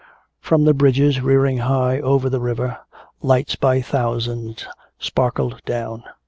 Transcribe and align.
From 0.39 0.63
the 0.63 0.73
bridges 0.73 1.21
rearing 1.21 1.59
high 1.59 1.99
over 1.99 2.27
the 2.27 2.39
river, 2.39 2.79
lights 3.21 3.55
by 3.55 3.81
thousands 3.83 4.67
sparkled 4.97 5.61
down. 5.63 6.03